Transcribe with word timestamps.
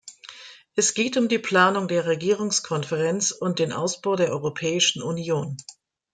Es 0.73 0.95
geht 0.95 1.15
um 1.15 1.27
die 1.27 1.37
Planung 1.37 1.87
der 1.87 2.07
Regierungskonferenz 2.07 3.29
und 3.29 3.59
den 3.59 3.71
Ausbau 3.71 4.15
der 4.15 4.31
Europäischen 4.31 5.03
Union. 5.03 5.57